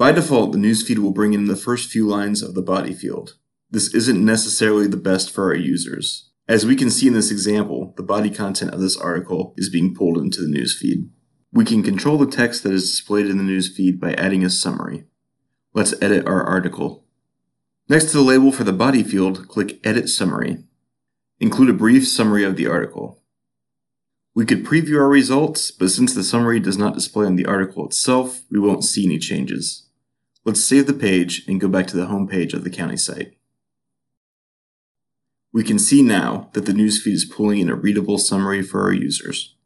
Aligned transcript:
By 0.00 0.12
default, 0.12 0.52
the 0.52 0.58
newsfeed 0.58 0.96
will 0.96 1.12
bring 1.12 1.34
in 1.34 1.44
the 1.44 1.54
first 1.54 1.90
few 1.90 2.08
lines 2.08 2.42
of 2.42 2.54
the 2.54 2.62
body 2.62 2.94
field. 2.94 3.34
This 3.70 3.92
isn't 3.94 4.24
necessarily 4.24 4.86
the 4.86 4.96
best 4.96 5.30
for 5.30 5.48
our 5.48 5.54
users. 5.54 6.30
As 6.48 6.64
we 6.64 6.74
can 6.74 6.90
see 6.90 7.08
in 7.08 7.12
this 7.12 7.30
example, 7.30 7.92
the 7.98 8.02
body 8.02 8.30
content 8.30 8.72
of 8.72 8.80
this 8.80 8.96
article 8.96 9.52
is 9.58 9.68
being 9.68 9.94
pulled 9.94 10.16
into 10.16 10.40
the 10.40 10.46
newsfeed. 10.46 11.10
We 11.52 11.66
can 11.66 11.82
control 11.82 12.16
the 12.16 12.24
text 12.24 12.62
that 12.62 12.72
is 12.72 12.90
displayed 12.90 13.26
in 13.26 13.36
the 13.36 13.44
newsfeed 13.44 14.00
by 14.00 14.14
adding 14.14 14.42
a 14.42 14.48
summary. 14.48 15.04
Let's 15.74 15.92
edit 16.00 16.26
our 16.26 16.44
article. 16.44 17.04
Next 17.86 18.06
to 18.06 18.12
the 18.16 18.22
label 18.22 18.52
for 18.52 18.64
the 18.64 18.72
body 18.72 19.02
field, 19.02 19.48
click 19.48 19.80
Edit 19.84 20.08
Summary. 20.08 20.64
Include 21.40 21.68
a 21.68 21.74
brief 21.74 22.08
summary 22.08 22.44
of 22.44 22.56
the 22.56 22.68
article. 22.68 23.22
We 24.34 24.46
could 24.46 24.64
preview 24.64 24.98
our 24.98 25.10
results, 25.10 25.70
but 25.70 25.90
since 25.90 26.14
the 26.14 26.24
summary 26.24 26.58
does 26.58 26.78
not 26.78 26.94
display 26.94 27.26
on 27.26 27.36
the 27.36 27.44
article 27.44 27.84
itself, 27.84 28.40
we 28.50 28.58
won't 28.58 28.82
see 28.82 29.04
any 29.04 29.18
changes. 29.18 29.88
Let's 30.44 30.64
save 30.64 30.86
the 30.86 30.94
page 30.94 31.44
and 31.46 31.60
go 31.60 31.68
back 31.68 31.86
to 31.88 31.96
the 31.96 32.06
home 32.06 32.26
page 32.26 32.54
of 32.54 32.64
the 32.64 32.70
county 32.70 32.96
site. 32.96 33.34
We 35.52 35.62
can 35.62 35.78
see 35.78 36.02
now 36.02 36.48
that 36.52 36.66
the 36.66 36.72
newsfeed 36.72 37.12
is 37.12 37.24
pulling 37.24 37.58
in 37.58 37.68
a 37.68 37.74
readable 37.74 38.18
summary 38.18 38.62
for 38.62 38.82
our 38.82 38.92
users. 38.92 39.56